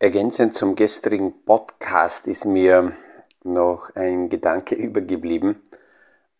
Ergänzend 0.00 0.54
zum 0.54 0.76
gestrigen 0.76 1.44
Podcast 1.44 2.28
ist 2.28 2.44
mir 2.44 2.92
noch 3.42 3.90
ein 3.96 4.28
Gedanke 4.28 4.74
übergeblieben 4.76 5.60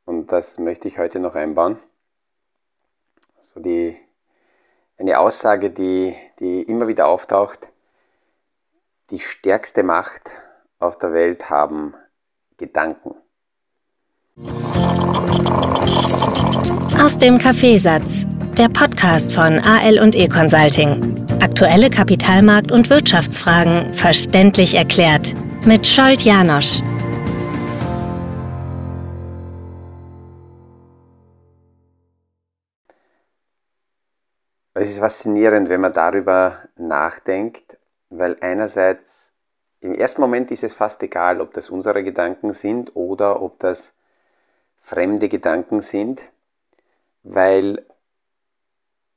und 0.04 0.30
das 0.30 0.60
möchte 0.60 0.86
ich 0.86 0.98
heute 0.98 1.18
noch 1.18 1.34
einbauen. 1.34 1.78
So 3.40 3.58
die, 3.58 3.96
eine 4.96 5.18
Aussage, 5.18 5.70
die, 5.70 6.14
die 6.38 6.62
immer 6.62 6.86
wieder 6.86 7.08
auftaucht, 7.08 7.68
die 9.10 9.18
stärkste 9.18 9.82
Macht 9.82 10.30
auf 10.78 10.96
der 10.96 11.12
Welt 11.12 11.50
haben 11.50 11.94
Gedanken. 12.58 13.16
Aus 17.02 17.18
dem 17.18 17.38
Kaffeesatz, 17.38 18.26
der 18.56 18.68
Podcast 18.68 19.32
von 19.32 19.58
AL 19.58 19.98
und 19.98 20.14
E 20.14 20.28
Consulting. 20.28 21.26
Aktuelle 21.60 21.90
Kapitalmarkt- 21.90 22.70
und 22.70 22.88
Wirtschaftsfragen 22.88 23.92
verständlich 23.92 24.76
erklärt 24.76 25.34
mit 25.66 25.84
Scholt 25.88 26.22
Janosch. 26.22 26.80
Es 34.74 34.88
ist 34.88 35.00
faszinierend, 35.00 35.68
wenn 35.68 35.80
man 35.80 35.92
darüber 35.92 36.58
nachdenkt, 36.76 37.76
weil 38.08 38.36
einerseits 38.40 39.32
im 39.80 39.96
ersten 39.96 40.20
Moment 40.20 40.52
ist 40.52 40.62
es 40.62 40.74
fast 40.74 41.02
egal, 41.02 41.40
ob 41.40 41.54
das 41.54 41.70
unsere 41.70 42.04
Gedanken 42.04 42.52
sind 42.52 42.94
oder 42.94 43.42
ob 43.42 43.58
das 43.58 43.96
fremde 44.78 45.28
Gedanken 45.28 45.82
sind, 45.82 46.22
weil 47.24 47.84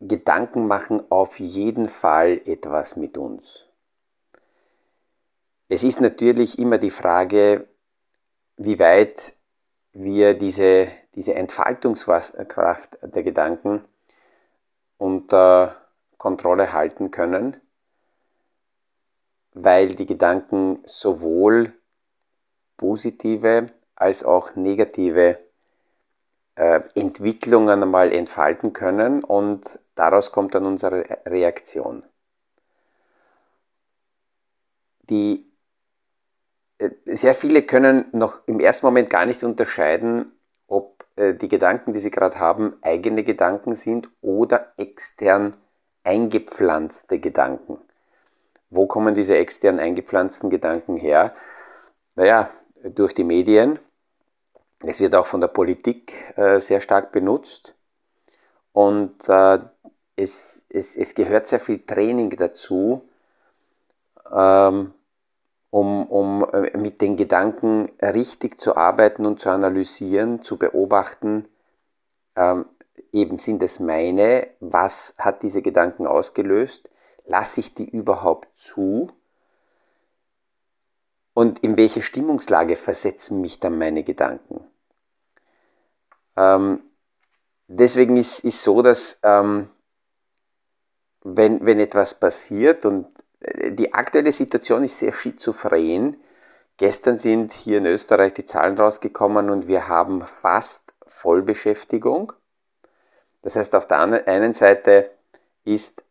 Gedanken 0.03 0.65
machen 0.65 1.03
auf 1.11 1.39
jeden 1.39 1.88
Fall 1.88 2.41
etwas 2.45 2.95
mit 2.95 3.19
uns. 3.19 3.67
Es 5.69 5.83
ist 5.83 6.02
natürlich 6.02 6.58
immer 6.58 6.80
die 6.80 6.89
Frage, 6.89 7.67
wie 8.58 8.80
weit 8.80 9.33
wir 9.93 10.33
diese, 10.33 10.88
diese 11.13 11.35
Entfaltungskraft 11.35 12.97
der 13.03 13.23
Gedanken 13.23 13.85
unter 14.97 15.75
Kontrolle 16.17 16.73
halten 16.73 17.11
können, 17.11 17.61
weil 19.53 19.93
die 19.93 20.08
Gedanken 20.08 20.80
sowohl 20.83 21.73
positive 22.75 23.71
als 23.93 24.23
auch 24.23 24.55
negative 24.55 25.38
äh, 26.55 26.81
Entwicklungen 26.95 27.81
einmal 27.81 28.11
entfalten 28.13 28.73
können 28.73 29.23
und 29.23 29.80
daraus 29.95 30.31
kommt 30.31 30.55
dann 30.55 30.66
unsere 30.66 31.19
Reaktion. 31.25 32.03
Die, 35.09 35.52
äh, 36.77 36.89
sehr 37.05 37.35
viele 37.35 37.63
können 37.63 38.05
noch 38.11 38.47
im 38.47 38.59
ersten 38.59 38.85
Moment 38.85 39.09
gar 39.09 39.25
nicht 39.25 39.43
unterscheiden, 39.43 40.31
ob 40.67 41.05
äh, 41.16 41.33
die 41.33 41.47
Gedanken, 41.47 41.93
die 41.93 41.99
sie 41.99 42.11
gerade 42.11 42.39
haben, 42.39 42.77
eigene 42.81 43.23
Gedanken 43.23 43.75
sind 43.75 44.09
oder 44.21 44.73
extern 44.77 45.52
eingepflanzte 46.03 47.19
Gedanken. 47.19 47.77
Wo 48.69 48.88
kommen 48.88 49.13
diese 49.13 49.38
extern 49.38 49.80
eingepflanzten 49.80 50.49
Gedanken 50.49 50.97
her? 50.97 51.36
Naja, 52.15 52.49
durch 52.83 53.13
die 53.13 53.23
Medien, 53.23 53.80
es 54.83 54.99
wird 54.99 55.15
auch 55.15 55.25
von 55.25 55.41
der 55.41 55.47
Politik 55.47 56.33
äh, 56.37 56.59
sehr 56.59 56.81
stark 56.81 57.11
benutzt. 57.11 57.75
Und 58.73 59.27
äh, 59.27 59.59
es, 60.15 60.65
es, 60.69 60.95
es 60.95 61.15
gehört 61.15 61.47
sehr 61.47 61.59
viel 61.59 61.79
Training 61.85 62.29
dazu, 62.31 63.07
ähm, 64.31 64.93
um, 65.70 66.05
um 66.08 66.47
äh, 66.52 66.77
mit 66.77 67.02
den 67.02 67.17
Gedanken 67.17 67.91
richtig 68.02 68.59
zu 68.59 68.75
arbeiten 68.75 69.25
und 69.25 69.39
zu 69.39 69.49
analysieren, 69.49 70.43
zu 70.43 70.58
beobachten, 70.58 71.47
ähm, 72.36 72.65
eben 73.11 73.39
sind 73.39 73.61
es 73.64 73.80
meine, 73.80 74.47
was 74.59 75.15
hat 75.20 75.43
diese 75.43 75.61
Gedanken 75.61 76.08
ausgelöst, 76.08 76.89
lasse 77.25 77.59
ich 77.59 77.73
die 77.73 77.89
überhaupt 77.89 78.47
zu 78.55 79.11
und 81.33 81.59
in 81.59 81.77
welche 81.77 82.02
Stimmungslage 82.02 82.75
versetzen 82.75 83.42
mich 83.42 83.59
dann 83.59 83.77
meine 83.77 84.03
Gedanken. 84.03 84.65
Ähm, 86.36 86.81
deswegen 87.67 88.17
ist 88.17 88.43
es 88.43 88.64
so, 88.64 88.81
dass 88.81 89.19
ähm, 89.23 89.70
wenn, 91.23 91.65
wenn 91.65 91.80
etwas 91.80 92.20
passiert 92.20 92.86
und 92.86 93.08
äh, 93.39 93.71
die 93.71 93.93
aktuelle 93.93 94.31
Situation 94.31 94.83
ist 94.83 94.99
sehr 94.99 95.14
schizophren. 95.14 96.17
Gestern 96.77 97.17
sind 97.17 97.53
hier 97.53 97.77
in 97.77 97.86
Österreich 97.86 98.33
die 98.33 98.45
Zahlen 98.45 98.77
rausgekommen 98.77 99.49
und 99.49 99.67
wir 99.67 99.87
haben 99.87 100.25
fast 100.25 100.95
Vollbeschäftigung. 101.08 102.33
Das 103.43 103.55
heißt, 103.55 103.75
auf 103.75 103.87
der 103.87 103.99
einen 104.27 104.53
Seite 104.53 105.11
ist 105.64 106.03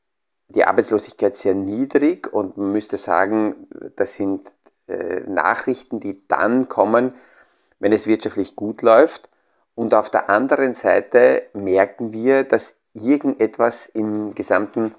die 0.48 0.64
Arbeitslosigkeit 0.64 1.36
sehr 1.36 1.54
niedrig 1.54 2.32
und 2.32 2.56
man 2.56 2.72
müsste 2.72 2.98
sagen, 2.98 3.68
das 3.96 4.14
sind 4.14 4.48
äh, 4.90 5.20
Nachrichten, 5.28 6.00
die 6.00 6.26
dann 6.28 6.68
kommen, 6.68 7.14
wenn 7.78 7.92
es 7.92 8.06
wirtschaftlich 8.06 8.56
gut 8.56 8.82
läuft. 8.82 9.28
Und 9.74 9.94
auf 9.94 10.10
der 10.10 10.28
anderen 10.28 10.74
Seite 10.74 11.44
merken 11.52 12.12
wir, 12.12 12.44
dass 12.44 12.78
irgendetwas 12.92 13.86
im 13.86 14.34
gesamten 14.34 14.94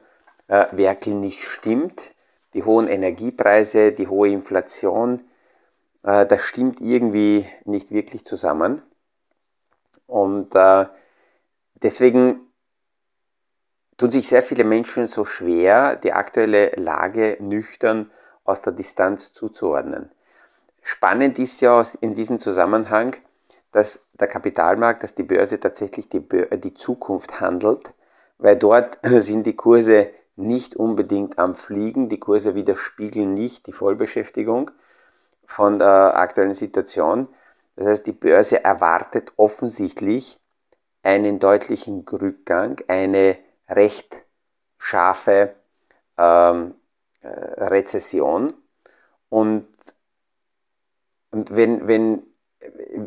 äh, 0.47 0.65
Werkel 0.71 1.13
nicht 1.13 1.43
stimmt. 1.43 2.13
Die 2.53 2.63
hohen 2.63 2.87
Energiepreise, 2.87 3.91
die 3.91 4.07
hohe 4.07 4.29
Inflation, 4.29 5.21
äh, 6.03 6.25
das 6.25 6.41
stimmt 6.41 6.81
irgendwie 6.81 7.45
nicht 7.65 7.91
wirklich 7.91 8.25
zusammen. 8.25 8.81
Und 10.07 10.55
äh, 10.55 10.87
deswegen 11.75 12.41
tun 13.97 14.11
sich 14.11 14.27
sehr 14.27 14.41
viele 14.41 14.63
Menschen 14.63 15.07
so 15.07 15.25
schwer, 15.25 15.95
die 15.95 16.13
aktuelle 16.13 16.71
Lage 16.71 17.37
nüchtern 17.39 18.09
aus 18.43 18.61
der 18.61 18.73
Distanz 18.73 19.33
zuzuordnen. 19.33 20.11
Spannend 20.81 21.37
ist 21.39 21.61
ja 21.61 21.83
in 22.01 22.15
diesem 22.15 22.39
Zusammenhang, 22.39 23.15
dass 23.71 24.07
der 24.13 24.27
Kapitalmarkt, 24.27 25.03
dass 25.03 25.15
die 25.15 25.23
Börse 25.23 25.59
tatsächlich 25.59 26.09
die, 26.09 26.19
Bör 26.19 26.45
die 26.57 26.73
Zukunft 26.73 27.39
handelt, 27.39 27.93
weil 28.37 28.57
dort 28.57 28.99
sind 29.03 29.45
die 29.45 29.55
Kurse 29.55 30.09
nicht 30.35 30.75
unbedingt 30.75 31.37
am 31.37 31.55
Fliegen, 31.55 32.09
die 32.09 32.19
Kurse 32.19 32.55
widerspiegeln 32.55 33.33
nicht 33.33 33.67
die 33.67 33.73
Vollbeschäftigung 33.73 34.71
von 35.45 35.79
der 35.79 36.17
aktuellen 36.17 36.55
Situation. 36.55 37.27
Das 37.75 37.87
heißt, 37.87 38.07
die 38.07 38.11
Börse 38.11 38.63
erwartet 38.63 39.33
offensichtlich 39.37 40.39
einen 41.03 41.39
deutlichen 41.39 42.05
Rückgang, 42.07 42.81
eine 42.87 43.37
recht 43.69 44.23
scharfe 44.77 45.53
ähm, 46.17 46.71
äh, 46.71 46.80
Rezession. 47.23 48.53
Und, 49.29 49.67
und 51.31 51.55
wenn, 51.55 51.87
wenn 51.87 52.23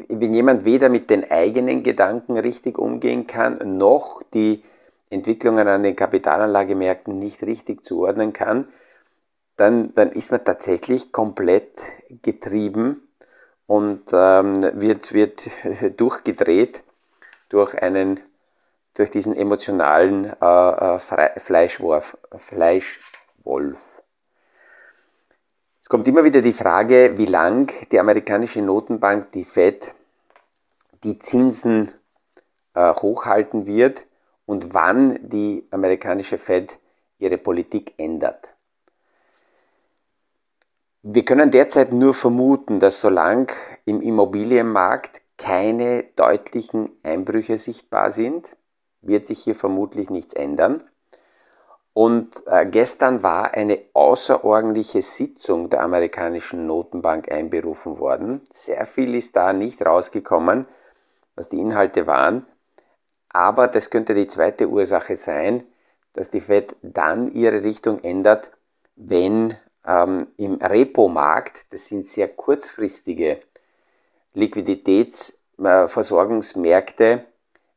wenn 0.08 0.34
jemand 0.34 0.64
weder 0.64 0.88
mit 0.88 1.10
den 1.10 1.30
eigenen 1.30 1.82
Gedanken 1.82 2.36
richtig 2.36 2.78
umgehen 2.78 3.26
kann, 3.26 3.76
noch 3.76 4.22
die 4.34 4.64
Entwicklungen 5.10 5.68
an 5.68 5.82
den 5.82 5.94
Kapitalanlagemärkten 5.94 7.18
nicht 7.18 7.42
richtig 7.44 7.84
zuordnen 7.84 8.32
kann, 8.32 8.68
dann, 9.56 9.94
dann 9.94 10.10
ist 10.10 10.32
man 10.32 10.44
tatsächlich 10.44 11.12
komplett 11.12 11.80
getrieben 12.22 13.08
und 13.66 14.02
ähm, 14.12 14.62
wird, 14.80 15.12
wird 15.12 15.48
durchgedreht 16.00 16.82
durch 17.48 17.80
einen 17.80 18.20
durch 18.94 19.10
diesen 19.10 19.34
emotionalen 19.34 20.32
äh, 20.40 20.94
äh, 20.96 21.40
Fleischwurf, 21.40 22.16
Fleischwolf. 22.36 24.03
Kommt 25.94 26.08
immer 26.08 26.24
wieder 26.24 26.42
die 26.42 26.52
Frage, 26.52 27.18
wie 27.18 27.26
lang 27.26 27.72
die 27.92 28.00
amerikanische 28.00 28.60
Notenbank, 28.60 29.30
die 29.30 29.44
Fed, 29.44 29.92
die 31.04 31.20
Zinsen 31.20 31.92
äh, 32.74 32.92
hochhalten 32.92 33.64
wird 33.66 34.04
und 34.44 34.74
wann 34.74 35.20
die 35.22 35.68
amerikanische 35.70 36.36
Fed 36.36 36.80
ihre 37.20 37.38
Politik 37.38 37.94
ändert. 37.96 38.48
Wir 41.02 41.24
können 41.24 41.52
derzeit 41.52 41.92
nur 41.92 42.12
vermuten, 42.12 42.80
dass 42.80 43.00
solange 43.00 43.52
im 43.84 44.02
Immobilienmarkt 44.02 45.22
keine 45.38 46.02
deutlichen 46.16 46.90
Einbrüche 47.04 47.56
sichtbar 47.56 48.10
sind, 48.10 48.56
wird 49.00 49.28
sich 49.28 49.44
hier 49.44 49.54
vermutlich 49.54 50.10
nichts 50.10 50.34
ändern. 50.34 50.82
Und 51.94 52.46
äh, 52.46 52.66
gestern 52.66 53.22
war 53.22 53.54
eine 53.54 53.78
außerordentliche 53.92 55.00
Sitzung 55.00 55.70
der 55.70 55.82
amerikanischen 55.82 56.66
Notenbank 56.66 57.30
einberufen 57.30 58.00
worden. 58.00 58.40
Sehr 58.50 58.84
viel 58.84 59.14
ist 59.14 59.36
da 59.36 59.52
nicht 59.52 59.86
rausgekommen, 59.86 60.66
was 61.36 61.50
die 61.50 61.60
Inhalte 61.60 62.08
waren. 62.08 62.46
Aber 63.28 63.68
das 63.68 63.90
könnte 63.90 64.14
die 64.14 64.26
zweite 64.26 64.68
Ursache 64.68 65.16
sein, 65.16 65.62
dass 66.14 66.30
die 66.30 66.40
Fed 66.40 66.74
dann 66.82 67.32
ihre 67.32 67.62
Richtung 67.62 68.02
ändert, 68.02 68.50
wenn 68.96 69.54
ähm, 69.86 70.26
im 70.36 70.54
Repo-Markt, 70.54 71.72
das 71.72 71.86
sind 71.86 72.06
sehr 72.06 72.26
kurzfristige 72.28 73.38
Liquiditätsversorgungsmärkte, 74.34 77.24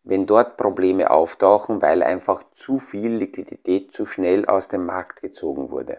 wenn 0.10 0.26
dort 0.26 0.58
Probleme 0.58 1.12
auftauchen, 1.12 1.82
weil 1.82 2.02
einfach 2.02 2.44
zu 2.56 2.80
viel 2.80 3.12
Liquidität 3.12 3.94
zu 3.94 4.06
schnell 4.06 4.46
aus 4.46 4.70
dem 4.70 4.86
Markt 4.86 5.22
gezogen 5.22 5.70
wurde. 5.70 5.98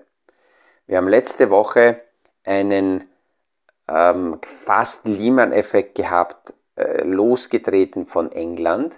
Wir 0.86 0.96
haben 0.96 1.08
letzte 1.08 1.50
Woche 1.50 2.00
einen 2.44 3.04
ähm, 3.86 4.38
fast 4.42 5.06
Lehman-Effekt 5.06 5.94
gehabt, 5.94 6.54
äh, 6.76 7.02
losgetreten 7.04 8.06
von 8.06 8.32
England. 8.32 8.94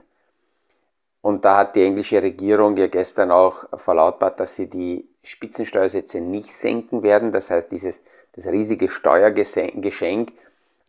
Und 1.22 1.44
da 1.44 1.58
hat 1.58 1.76
die 1.76 1.82
englische 1.82 2.22
Regierung 2.22 2.76
ja 2.76 2.86
gestern 2.86 3.30
auch 3.30 3.64
verlautbart, 3.78 4.38
dass 4.38 4.54
sie 4.54 4.70
die 4.70 5.08
Spitzensteuersätze 5.22 6.20
nicht 6.20 6.54
senken 6.54 7.02
werden. 7.02 7.32
Das 7.32 7.50
heißt, 7.50 7.70
dieses, 7.72 8.00
das 8.32 8.46
riesige 8.46 8.88
Steuergeschenk, 8.88 10.32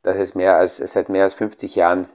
das 0.03 0.17
es 0.17 0.35
mehr 0.35 0.55
als, 0.55 0.77
seit 0.77 1.09
mehr 1.09 1.23
als 1.23 1.33
50 1.33 1.75
Jahren 1.75 2.07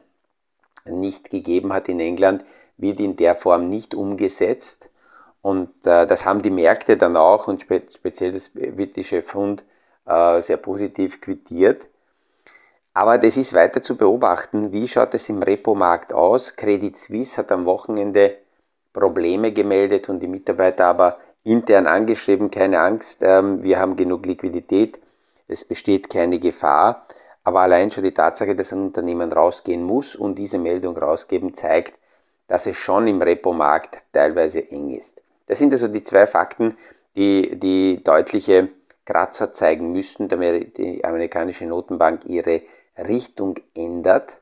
nicht 0.89 1.31
gegeben 1.31 1.73
hat 1.73 1.89
in 1.89 2.01
England, 2.01 2.45
wird 2.77 3.01
in 3.01 3.17
der 3.17 3.35
Form 3.35 3.69
nicht 3.69 3.95
umgesetzt. 3.95 4.91
Und 5.43 5.71
äh, 5.87 6.07
das 6.07 6.25
haben 6.25 6.43
die 6.43 6.51
Märkte 6.51 6.97
dann 6.97 7.17
auch 7.17 7.49
und 7.49 7.63
spe 7.63 7.83
speziell 7.95 8.33
das 8.33 8.51
britische 8.51 9.23
Pfund 9.23 9.65
äh, 10.07 10.41
sehr 10.41 10.57
positiv 10.57 11.21
quittiert. 11.21 11.89
Aber 12.95 13.19
das 13.19 13.37
ist 13.37 13.53
weiter 13.53 13.83
zu 13.83 13.97
beobachten. 13.97 14.73
Wie 14.73 14.89
schaut 14.89 15.15
es 15.15 15.29
im 15.29 15.43
Repo-Markt 15.43 16.13
aus? 16.13 16.57
Credit 16.57 16.97
Suisse 16.97 17.37
hat 17.37 17.53
am 17.53 17.67
Wochenende 17.67 18.39
Probleme 18.93 19.53
gemeldet 19.53 20.09
und 20.09 20.21
die 20.21 20.29
Mitarbeiter 20.29 20.87
aber 20.87 21.19
intern 21.45 21.87
angeschrieben, 21.87 22.51
keine 22.51 22.81
Angst, 22.81 23.23
ähm, 23.23 23.63
wir 23.63 23.79
haben 23.79 23.97
genug 23.97 24.27
Liquidität, 24.27 24.99
es 25.47 25.65
besteht 25.65 26.11
keine 26.11 26.39
Gefahr. 26.39 27.07
Aber 27.47 27.61
allein 27.61 27.91
schon 27.91 28.03
die 28.03 28.11
Tatsache, 28.11 28.57
dass 28.57 28.73
ein 28.73 28.87
Unternehmen 28.87 29.31
rausgehen 29.31 29.81
muss 29.81 30.17
und 30.17 30.35
diese 30.35 30.59
Meldung 30.59 30.99
rausgeben, 30.99 31.55
zeigt, 31.55 31.95
dass 32.49 32.67
es 32.67 32.77
schon 32.77 33.07
im 33.07 33.23
Repo-Markt 33.23 34.03
teilweise 34.13 34.69
eng 34.69 34.99
ist. 34.99 35.23
Das 35.47 35.61
sind 35.61 35.73
also 35.73 35.87
die 35.87 36.03
zwei 36.03 36.27
Fakten, 36.27 36.77
die, 37.15 37.55
die 37.55 38.03
deutliche 38.03 38.71
Kratzer 39.05 39.53
zeigen 39.53 39.93
müssten, 39.93 40.27
damit 40.27 40.77
die 40.77 41.05
amerikanische 41.05 41.67
Notenbank 41.67 42.25
ihre 42.25 42.63
Richtung 42.99 43.61
ändert. 43.77 44.39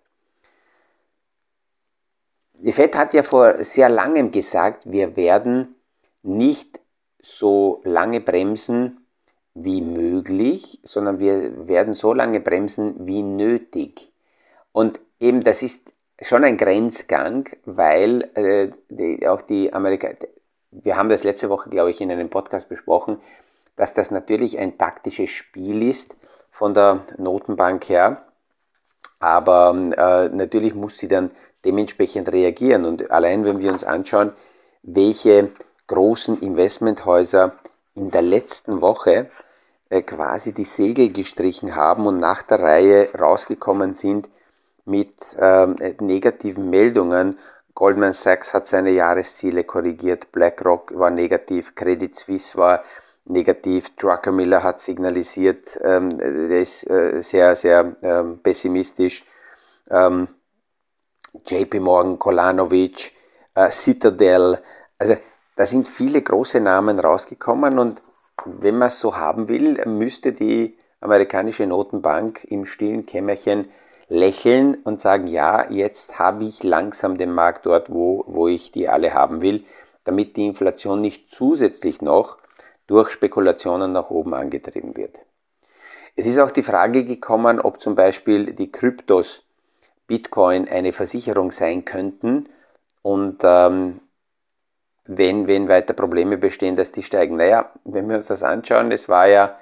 Die 2.55 2.73
FED 2.73 2.97
hat 2.97 3.13
ja 3.13 3.23
vor 3.23 3.63
sehr 3.65 3.91
langem 3.91 4.33
gesagt, 4.33 4.91
wir 4.91 5.15
werden 5.15 5.75
nicht 6.23 6.81
so 7.21 7.83
lange 7.85 8.23
bremsen 8.23 9.04
wie 9.55 9.81
möglich, 9.81 10.81
sondern 10.83 11.19
wir 11.19 11.69
werden 11.69 11.95
so 11.95 12.13
lange 12.13 12.41
bremsen 12.41 13.07
wie 13.07 13.23
nötig. 13.23 14.13
Und 14.73 14.99
eben 15.21 15.45
das 15.45 15.63
ist 15.63 15.95
schon 16.21 16.45
ein 16.45 16.57
Grenzgang, 16.57 17.49
weil 17.65 18.31
äh, 18.35 18.73
die, 18.89 19.27
auch 19.27 19.43
die 19.43 19.73
Amerika, 19.73 20.11
wir 20.71 20.97
haben 20.97 21.09
das 21.09 21.25
letzte 21.25 21.49
Woche, 21.49 21.71
glaube 21.71 21.91
ich, 21.91 22.01
in 22.01 22.11
einem 22.11 22.31
Podcast 22.31 22.69
besprochen, 22.69 23.21
dass 23.77 23.95
das 23.95 24.11
natürlich 24.11 24.59
ein 24.59 24.79
taktisches 24.79 25.31
Spiel 25.31 25.83
ist 25.83 26.17
von 26.51 26.75
der 26.75 27.01
Notenbank 27.19 27.89
her, 27.89 28.25
aber 29.19 29.75
äh, 29.97 30.29
natürlich 30.35 30.75
muss 30.75 30.99
sie 30.99 31.09
dann 31.09 31.31
dementsprechend 31.65 32.31
reagieren. 32.31 32.85
Und 32.85 33.11
allein 33.11 33.45
wenn 33.45 33.61
wir 33.61 33.73
uns 33.73 33.85
anschauen, 33.85 34.33
welche 34.83 35.51
großen 35.87 36.41
Investmenthäuser 36.41 37.55
in 37.95 38.11
der 38.11 38.23
letzten 38.23 38.81
Woche 38.81 39.31
äh, 39.89 40.03
quasi 40.03 40.53
die 40.53 40.65
Segel 40.65 41.13
gestrichen 41.13 41.77
haben 41.77 42.07
und 42.07 42.19
nach 42.19 42.43
der 42.43 42.61
Reihe 42.61 43.11
rausgekommen 43.19 43.95
sind 43.95 44.29
mit 44.85 45.15
ähm, 45.39 45.77
negativen 46.01 46.71
Meldungen. 46.71 47.39
Goldman 47.75 48.13
Sachs 48.13 48.55
hat 48.55 48.67
seine 48.67 48.91
Jahresziele 48.91 49.65
korrigiert, 49.65 50.31
BlackRock 50.31 50.97
war 50.97 51.11
negativ, 51.11 51.75
Credit 51.75 52.15
Suisse 52.15 52.57
war 52.57 52.85
negativ, 53.25 53.97
Drucker 53.97 54.33
Miller 54.33 54.63
hat 54.63 54.81
signalisiert, 54.81 55.79
ähm, 55.83 56.19
der 56.19 56.61
ist 56.61 56.89
äh, 56.89 57.21
sehr, 57.23 57.57
sehr 57.57 57.97
ähm, 58.03 58.39
pessimistisch. 58.43 59.25
Ähm, 59.91 60.29
JP 61.47 61.81
Morgan, 61.81 62.19
Kolanovic, 62.19 63.13
äh, 63.55 63.71
Citadel, 63.71 64.59
also 64.99 65.17
da 65.57 65.67
sind 65.67 65.89
viele 65.89 66.21
große 66.23 66.61
Namen 66.61 66.99
rausgekommen 66.99 67.79
und 67.79 68.03
wenn 68.45 68.79
man 68.79 68.89
es 68.89 69.01
so 69.01 69.17
haben 69.17 69.49
will, 69.49 69.81
müsste 69.87 70.33
die 70.33 70.77
amerikanische 71.01 71.67
Notenbank 71.67 72.45
im 72.45 72.65
stillen 72.65 73.07
Kämmerchen 73.07 73.69
lächeln 74.09 74.75
und 74.85 75.01
sagen, 75.01 75.27
ja, 75.29 75.71
jetzt 75.71 76.19
habe 76.19 76.45
ich 76.45 76.63
langsam 76.63 77.17
den 77.17 77.33
Markt 77.33 77.67
dort, 77.67 77.91
wo, 77.91 78.25
wo 78.27 78.49
ich 78.49 78.73
die 78.73 78.89
alle 78.89 79.15
haben 79.15 79.41
will, 79.41 79.65
damit 80.05 80.37
die 80.37 80.47
Inflation 80.47 81.01
nicht 81.01 81.33
zusätzlich 81.33 82.03
noch 82.03 82.39
durch 82.87 83.11
Spekulationen 83.11 83.93
nach 83.93 84.11
oben 84.11 84.35
angetrieben 84.35 84.97
wird. 84.97 85.19
Es 86.17 86.27
ist 86.27 86.39
auch 86.39 86.51
die 86.51 86.63
Frage 86.63 87.05
gekommen, 87.05 87.61
ob 87.61 87.81
zum 87.81 87.95
Beispiel 87.95 88.55
die 88.55 88.71
Kryptos 88.71 89.43
Bitcoin 90.07 90.69
eine 90.69 90.93
Versicherung 90.93 91.51
sein 91.51 91.85
könnten 91.85 92.49
und 93.03 93.39
ähm, 93.43 94.01
wenn, 95.07 95.47
wenn 95.47 95.69
weiter 95.69 95.95
Probleme 95.95 96.39
bestehen, 96.39 96.77
dass 96.77 96.93
die 96.93 97.03
steigen. 97.03 97.37
Naja, 97.37 97.71
wenn 97.85 98.09
wir 98.09 98.17
uns 98.17 98.27
das 98.27 98.43
anschauen, 98.43 98.93
es 98.93 99.09
war 99.09 99.27
ja 99.27 99.59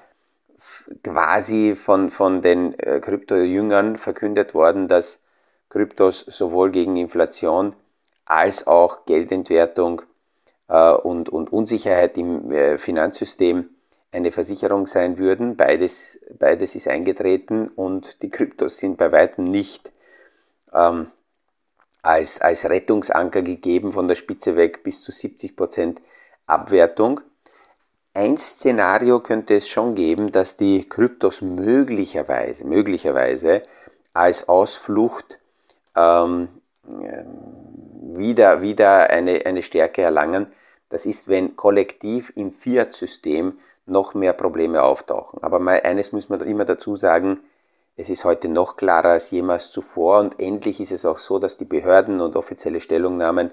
quasi 1.03 1.75
von, 1.75 2.11
von 2.11 2.41
den 2.43 2.79
äh, 2.79 3.01
Krypto-Jüngern 3.01 3.99
verkündet 3.99 4.55
worden, 4.55 4.89
dass 4.89 5.21
Kryptos 5.71 6.21
sowohl 6.21 6.71
gegen 6.71 6.97
Inflation 6.97 7.75
als 8.25 8.67
auch 8.67 9.05
Geldentwertung 9.07 10.03
äh, 10.69 10.93
und, 10.93 11.29
und 11.29 11.53
Unsicherheit 11.53 12.17
im 12.17 12.53
äh, 12.53 12.79
Finanzsystem 12.79 13.71
eine 14.13 14.31
Versicherung 14.31 14.87
sein 14.87 15.19
würden. 15.19 15.57
Beides, 15.57 16.21
beides 16.39 16.75
ist 16.77 16.87
eingetreten 16.87 17.69
und 17.69 18.23
die 18.23 18.31
Kryptos 18.31 18.77
sind 18.77 18.99
bei 18.99 19.11
weitem 19.11 19.45
nicht 19.45 19.91
ähm, 20.73 21.11
als, 22.03 22.41
als 22.41 22.69
Rettungsanker 22.69 23.43
gegeben, 23.43 23.93
von 23.93 24.09
der 24.09 24.17
Spitze 24.17 24.57
weg 24.57 24.83
bis 24.83 25.03
zu 25.03 25.13
70% 25.13 25.97
Abwertung. 26.47 27.21
Ein 28.15 28.37
Szenario 28.37 29.21
könnte 29.21 29.55
es 29.55 29.69
schon 29.69 29.95
geben, 29.95 30.33
dass 30.33 30.57
die 30.57 30.87
Kryptos 30.89 31.41
möglicherweise, 31.41 32.67
möglicherweise 32.67 33.63
als 34.13 34.49
Ausflucht 34.49 35.39
ähm, 35.97 36.49
wieder, 36.83 38.61
wieder 38.61 39.09
eine, 39.09 39.47
eine 39.47 39.63
Stärke 39.63 40.03
erlangen. 40.03 40.49
Das 40.91 41.07
ist, 41.07 41.29
wenn 41.29 41.57
kollektiv 41.57 42.33
im 42.37 42.53
Fiat-System 42.53 43.59
noch 43.87 44.13
mehr 44.13 44.35
Probleme 44.35 44.83
auftauchen. 44.83 45.43
Aber 45.43 45.59
eines 45.67 46.13
muss 46.13 46.29
man 46.29 46.41
immer 46.43 46.65
dazu 46.67 46.97
sagen, 46.97 47.41
es 47.97 48.11
ist 48.11 48.25
heute 48.25 48.49
noch 48.49 48.77
klarer 48.77 49.11
als 49.11 49.31
jemals 49.31 49.71
zuvor 49.71 50.21
und 50.21 50.41
endlich 50.41 50.81
ist 50.81 50.93
es 50.93 51.05
auch 51.05 51.19
so, 51.19 51.39
dass 51.39 51.57
die 51.57 51.65
Behörden 51.65 52.21
und 52.21 52.37
offizielle 52.37 52.81
Stellungnahmen 52.81 53.51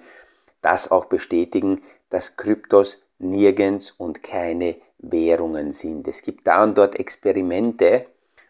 das 0.61 0.91
auch 0.91 1.05
bestätigen, 1.05 1.83
dass 2.09 2.37
Kryptos 2.37 3.01
nirgends 3.17 3.91
und 3.91 4.23
keine 4.23 4.75
Währungen 4.97 5.73
sind. 5.73 6.07
Es 6.07 6.21
gibt 6.21 6.47
da 6.47 6.63
und 6.63 6.77
dort 6.77 6.99
Experimente, 6.99 8.05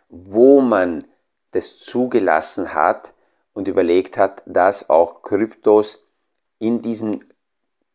wo 0.09 0.61
man 0.61 1.03
das 1.51 1.77
zugelassen 1.77 2.73
hat 2.73 3.13
und 3.53 3.67
überlegt 3.67 4.17
hat, 4.17 4.43
dass 4.45 4.89
auch 4.89 5.23
Kryptos 5.23 6.07
in 6.59 6.81
diesem 6.81 7.25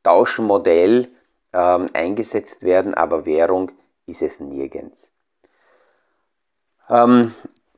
Tauschmodell 0.03 1.09
ähm, 1.53 1.87
eingesetzt 1.93 2.65
werden, 2.65 2.95
aber 2.95 3.25
Währung 3.25 3.73
ist 4.07 4.23
es 4.23 4.41
nirgends. 4.41 5.13
Ähm, 6.91 7.33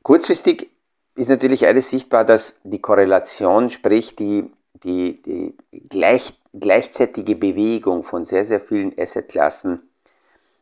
Kurzfristig 0.07 0.71
ist 1.15 1.27
natürlich 1.27 1.67
alles 1.67 1.89
sichtbar, 1.89 2.23
dass 2.23 2.61
die 2.63 2.79
Korrelation, 2.79 3.69
sprich 3.69 4.15
die, 4.15 4.49
die, 4.75 5.21
die 5.21 5.57
gleich, 5.89 6.39
gleichzeitige 6.53 7.35
Bewegung 7.35 8.03
von 8.03 8.23
sehr, 8.23 8.45
sehr 8.45 8.61
vielen 8.61 8.97
Assetklassen 8.97 9.81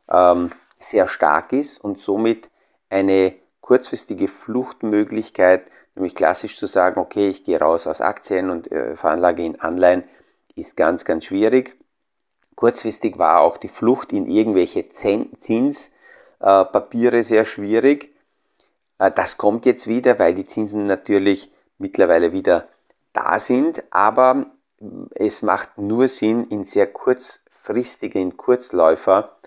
ähm, 0.09 0.51
sehr 0.79 1.07
stark 1.07 1.53
ist 1.53 1.77
und 1.77 1.99
somit 2.01 2.49
eine 2.89 3.35
kurzfristige 3.61 4.29
Fluchtmöglichkeit, 4.29 5.69
nämlich 5.93 6.15
klassisch 6.15 6.57
zu 6.57 6.65
sagen, 6.65 6.99
okay, 6.99 7.29
ich 7.29 7.43
gehe 7.43 7.59
raus 7.59 7.85
aus 7.85 8.01
Aktien 8.01 8.49
und 8.49 8.71
äh, 8.71 8.95
veranlage 8.95 9.45
in 9.45 9.61
Anleihen, 9.61 10.05
ist 10.55 10.75
ganz, 10.75 11.05
ganz 11.05 11.23
schwierig. 11.25 11.77
Kurzfristig 12.55 13.19
war 13.19 13.41
auch 13.41 13.57
die 13.57 13.69
Flucht 13.69 14.11
in 14.11 14.25
irgendwelche 14.25 14.89
Zinspapiere 14.89 15.97
äh, 17.19 17.23
sehr 17.23 17.45
schwierig. 17.45 18.14
Äh, 18.99 19.11
das 19.11 19.37
kommt 19.37 19.65
jetzt 19.65 19.87
wieder, 19.87 20.19
weil 20.19 20.33
die 20.33 20.45
Zinsen 20.45 20.85
natürlich 20.85 21.51
mittlerweile 21.77 22.31
wieder 22.31 22.67
da 23.13 23.39
sind, 23.39 23.83
aber 23.91 24.47
es 25.15 25.41
macht 25.41 25.77
nur 25.77 26.07
Sinn, 26.07 26.45
in 26.45 26.65
sehr 26.65 26.87
kurzfristige, 26.87 28.19
in 28.19 28.37
Kurzläufer 28.37 29.37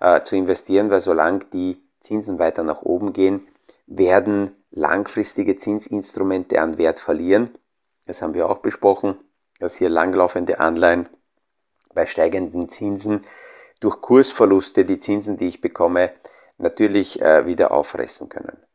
äh, 0.00 0.22
zu 0.22 0.36
investieren, 0.36 0.90
weil 0.90 1.00
solange 1.00 1.40
die 1.52 1.82
Zinsen 2.00 2.38
weiter 2.38 2.62
nach 2.62 2.82
oben 2.82 3.12
gehen, 3.12 3.46
werden 3.86 4.52
langfristige 4.70 5.56
Zinsinstrumente 5.56 6.60
an 6.60 6.78
Wert 6.78 7.00
verlieren. 7.00 7.50
Das 8.06 8.22
haben 8.22 8.34
wir 8.34 8.48
auch 8.48 8.58
besprochen, 8.58 9.16
dass 9.58 9.76
hier 9.76 9.88
langlaufende 9.88 10.60
Anleihen 10.60 11.08
bei 11.94 12.06
steigenden 12.06 12.68
Zinsen 12.68 13.24
durch 13.80 14.00
Kursverluste 14.00 14.84
die 14.84 14.98
Zinsen, 14.98 15.36
die 15.36 15.48
ich 15.48 15.60
bekomme, 15.60 16.12
natürlich 16.58 17.20
äh, 17.20 17.46
wieder 17.46 17.72
auffressen 17.72 18.28
können. 18.28 18.65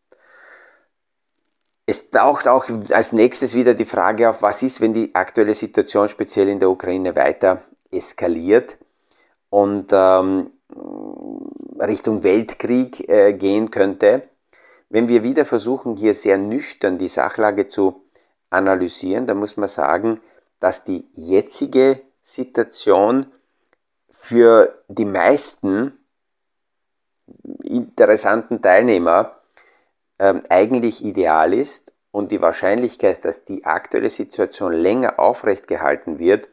Es 1.92 2.10
taucht 2.10 2.48
auch 2.48 2.68
als 2.92 3.12
nächstes 3.12 3.54
wieder 3.54 3.74
die 3.74 3.84
Frage 3.84 4.30
auf, 4.30 4.42
was 4.42 4.64
ist, 4.64 4.80
wenn 4.80 4.94
die 4.94 5.14
aktuelle 5.14 5.54
Situation 5.54 6.08
speziell 6.08 6.48
in 6.48 6.62
der 6.62 6.70
Ukraine 6.70 7.18
weiter 7.18 7.64
eskaliert 7.92 8.78
und 9.50 9.92
ähm, 9.92 10.52
Richtung 11.82 12.24
Weltkrieg 12.24 13.10
äh, 13.10 13.34
gehen 13.34 13.72
könnte. 13.72 14.24
Wenn 14.88 15.10
wir 15.10 15.22
wieder 15.22 15.44
versuchen, 15.44 15.98
hier 15.98 16.14
sehr 16.14 16.38
nüchtern 16.38 16.98
die 16.98 17.10
Sachlage 17.10 17.68
zu 17.68 18.06
analysieren, 18.50 19.28
dann 19.28 19.40
muss 19.40 19.58
man 19.58 19.68
sagen, 19.68 20.22
dass 20.62 20.86
die 20.86 21.10
jetzige 21.16 22.00
Situation 22.24 23.26
für 24.12 24.82
die 24.88 25.04
meisten 25.04 26.00
interessanten 27.64 28.62
Teilnehmer 28.62 29.41
ähm, 30.22 30.44
eigentlich 30.50 31.04
ideal 31.04 31.51
ist 31.51 31.94
und 32.12 32.32
die 32.32 32.42
Wahrscheinlichkeit, 32.42 33.25
dass 33.25 33.44
die 33.44 33.66
aktuelle 33.66 34.12
Situation 34.12 34.72
länger 34.72 35.20
aufrecht 35.20 35.68
gehalten 35.68 36.20
wird, 36.20 36.48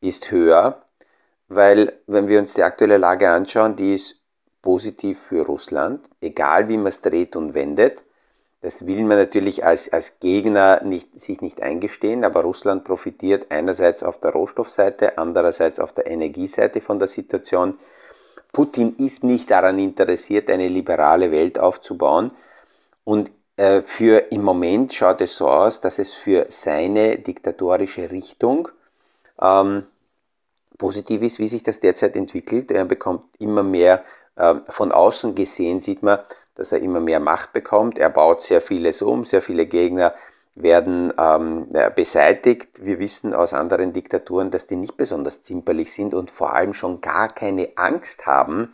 ist 0.00 0.30
höher, 0.30 0.82
weil 1.48 1.94
wenn 2.06 2.28
wir 2.28 2.38
uns 2.38 2.54
die 2.54 2.62
aktuelle 2.62 2.98
Lage 2.98 3.28
anschauen, 3.28 3.74
die 3.74 3.96
ist 3.96 4.20
positiv 4.62 5.18
für 5.18 5.44
Russland, 5.44 6.08
egal 6.20 6.68
wie 6.68 6.76
man 6.76 6.86
es 6.86 7.00
dreht 7.00 7.34
und 7.34 7.54
wendet. 7.54 8.04
Das 8.60 8.86
will 8.86 9.02
man 9.02 9.18
natürlich 9.18 9.64
als, 9.64 9.92
als 9.92 10.20
Gegner 10.20 10.84
nicht, 10.84 11.20
sich 11.20 11.40
nicht 11.40 11.60
eingestehen, 11.60 12.24
aber 12.24 12.42
Russland 12.42 12.84
profitiert 12.84 13.46
einerseits 13.50 14.04
auf 14.04 14.20
der 14.20 14.30
Rohstoffseite, 14.30 15.18
andererseits 15.18 15.80
auf 15.80 15.92
der 15.92 16.06
Energieseite 16.06 16.80
von 16.80 17.00
der 17.00 17.08
Situation. 17.08 17.76
Putin 18.52 18.94
ist 18.98 19.24
nicht 19.24 19.50
daran 19.50 19.80
interessiert, 19.80 20.48
eine 20.48 20.68
liberale 20.68 21.32
Welt 21.32 21.58
aufzubauen, 21.58 22.30
und 23.04 23.30
äh, 23.56 23.82
für 23.82 24.32
im 24.32 24.42
Moment 24.42 24.94
schaut 24.94 25.20
es 25.20 25.36
so 25.36 25.48
aus, 25.48 25.80
dass 25.80 25.98
es 25.98 26.12
für 26.14 26.46
seine 26.48 27.18
diktatorische 27.18 28.10
Richtung 28.10 28.68
ähm, 29.40 29.84
positiv 30.78 31.22
ist, 31.22 31.38
wie 31.38 31.48
sich 31.48 31.62
das 31.62 31.80
derzeit 31.80 32.16
entwickelt. 32.16 32.70
Er 32.70 32.84
bekommt 32.84 33.24
immer 33.38 33.62
mehr, 33.62 34.04
äh, 34.36 34.54
von 34.68 34.92
außen 34.92 35.34
gesehen 35.34 35.80
sieht 35.80 36.02
man, 36.02 36.18
dass 36.54 36.72
er 36.72 36.80
immer 36.80 37.00
mehr 37.00 37.20
Macht 37.20 37.52
bekommt. 37.52 37.98
Er 37.98 38.10
baut 38.10 38.42
sehr 38.42 38.60
vieles 38.60 39.02
um, 39.02 39.24
sehr 39.24 39.42
viele 39.42 39.66
Gegner 39.66 40.14
werden 40.54 41.12
ähm, 41.18 41.68
beseitigt. 41.94 42.84
Wir 42.84 42.98
wissen 42.98 43.32
aus 43.32 43.54
anderen 43.54 43.92
Diktaturen, 43.92 44.50
dass 44.50 44.66
die 44.66 44.76
nicht 44.76 44.96
besonders 44.96 45.42
zimperlich 45.42 45.92
sind 45.94 46.12
und 46.12 46.30
vor 46.30 46.52
allem 46.54 46.74
schon 46.74 47.00
gar 47.00 47.28
keine 47.28 47.70
Angst 47.76 48.26
haben, 48.26 48.70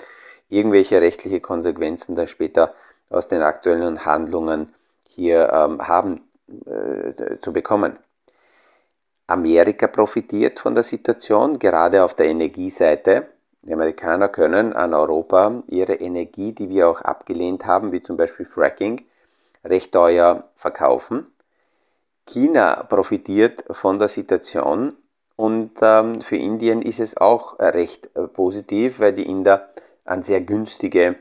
irgendwelche 0.49 1.00
rechtliche 1.00 1.40
Konsequenzen 1.40 2.16
dann 2.16 2.26
später 2.26 2.75
aus 3.10 3.28
den 3.28 3.42
aktuellen 3.42 4.04
Handlungen 4.04 4.74
hier 5.08 5.50
ähm, 5.52 5.86
haben 5.86 6.20
äh, 6.66 7.38
zu 7.40 7.52
bekommen. 7.52 7.98
Amerika 9.26 9.86
profitiert 9.88 10.60
von 10.60 10.74
der 10.74 10.84
Situation, 10.84 11.58
gerade 11.58 12.02
auf 12.02 12.14
der 12.14 12.26
Energieseite. 12.26 13.26
Die 13.62 13.74
Amerikaner 13.74 14.28
können 14.28 14.72
an 14.72 14.94
Europa 14.94 15.62
ihre 15.66 15.94
Energie, 15.94 16.52
die 16.52 16.70
wir 16.70 16.88
auch 16.88 17.02
abgelehnt 17.02 17.66
haben, 17.66 17.92
wie 17.92 18.00
zum 18.00 18.16
Beispiel 18.16 18.46
Fracking, 18.46 19.04
recht 19.64 19.92
teuer 19.92 20.44
verkaufen. 20.56 21.26
China 22.26 22.84
profitiert 22.84 23.64
von 23.70 23.98
der 23.98 24.08
Situation 24.08 24.96
und 25.36 25.72
ähm, 25.82 26.20
für 26.20 26.36
Indien 26.36 26.82
ist 26.82 27.00
es 27.00 27.16
auch 27.16 27.58
recht 27.58 28.10
äh, 28.16 28.26
positiv, 28.26 29.00
weil 29.00 29.12
die 29.12 29.28
Inder 29.28 29.68
an 30.04 30.22
sehr 30.22 30.40
günstige 30.40 31.16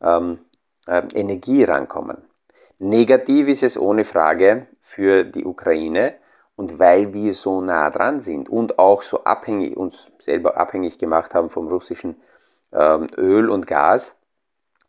ähm, 0.00 0.38
äh, 0.40 0.47
Energie 1.14 1.64
rankommen. 1.64 2.18
Negativ 2.78 3.48
ist 3.48 3.62
es 3.62 3.78
ohne 3.78 4.04
Frage 4.04 4.66
für 4.82 5.24
die 5.24 5.44
Ukraine 5.44 6.14
und 6.56 6.78
weil 6.78 7.12
wir 7.12 7.34
so 7.34 7.60
nah 7.60 7.90
dran 7.90 8.20
sind 8.20 8.48
und 8.48 8.78
auch 8.78 9.02
so 9.02 9.24
abhängig, 9.24 9.76
uns 9.76 10.10
selber 10.18 10.56
abhängig 10.56 10.98
gemacht 10.98 11.34
haben 11.34 11.50
vom 11.50 11.68
russischen 11.68 12.16
ähm, 12.72 13.06
Öl 13.16 13.50
und 13.50 13.66
Gas, 13.66 14.16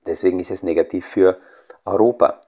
deswegen 0.05 0.39
ist 0.39 0.51
es 0.51 0.63
negativ 0.63 1.05
für 1.05 1.37
Europa. 1.85 2.41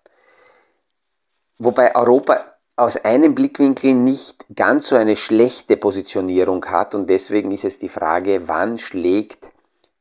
Wobei 1.58 1.96
Europa 1.96 2.46
aus 2.76 2.98
einem 3.06 3.36
Blickwinkel 3.36 3.94
nicht 3.94 4.46
ganz 4.56 4.90
so 4.90 4.96
eine 4.96 5.16
schlechte 5.16 5.78
Positionierung 5.78 6.66
hat 6.66 6.96
und 6.96 7.08
deswegen 7.08 7.52
ist 7.52 7.66
es 7.66 7.78
die 7.78 7.90
Frage, 7.90 8.48
wann 8.48 8.80
schlägt 8.80 9.52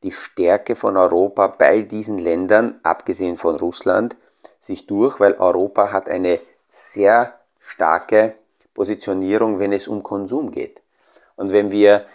die 0.03 0.11
Stärke 0.11 0.75
von 0.75 0.97
Europa 0.97 1.47
bei 1.47 1.81
diesen 1.81 2.17
Ländern, 2.17 2.79
abgesehen 2.83 3.35
von 3.35 3.55
Russland, 3.57 4.15
sich 4.59 4.87
durch, 4.87 5.19
weil 5.19 5.35
Europa 5.35 5.91
hat 5.91 6.07
eine 6.09 6.39
sehr 6.69 7.33
starke 7.59 8.35
Positionierung, 8.73 9.59
wenn 9.59 9.73
es 9.73 9.87
um 9.87 10.03
Konsum 10.03 10.51
geht. 10.51 10.81
Und 11.35 11.51
wenn 11.51 11.71
wir 11.71 12.05